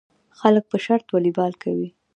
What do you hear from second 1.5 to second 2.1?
کوي.